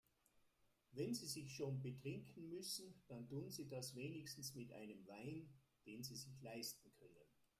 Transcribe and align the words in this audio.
Wenn 0.93 1.13
Sie 1.13 1.27
sich 1.27 1.53
schon 1.53 1.79
betrinken 1.79 2.49
müssen, 2.49 2.91
dann 3.07 3.27
tun 3.27 3.51
Sie 3.51 3.67
das 3.67 3.93
wenigstens 3.93 4.55
mit 4.55 4.71
einem 4.73 5.05
Wein, 5.05 5.47
den 5.85 6.01
Sie 6.01 6.15
sich 6.15 6.41
leisten 6.41 6.91
können. 6.97 7.23